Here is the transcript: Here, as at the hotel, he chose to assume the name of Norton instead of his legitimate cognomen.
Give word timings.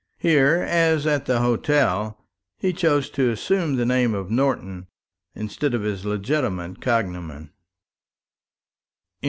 Here, 0.17 0.65
as 0.67 1.05
at 1.05 1.27
the 1.27 1.41
hotel, 1.41 2.25
he 2.57 2.73
chose 2.73 3.07
to 3.11 3.29
assume 3.29 3.75
the 3.75 3.85
name 3.85 4.15
of 4.15 4.31
Norton 4.31 4.87
instead 5.35 5.75
of 5.75 5.83
his 5.83 6.05
legitimate 6.05 6.81
cognomen. 6.81 7.51